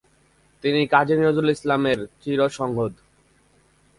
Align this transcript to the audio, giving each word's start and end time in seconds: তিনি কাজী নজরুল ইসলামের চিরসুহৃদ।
তিনি 0.63 0.81
কাজী 0.87 1.15
নজরুল 1.17 1.49
ইসলামের 1.49 1.99
চিরসুহৃদ। 2.21 2.93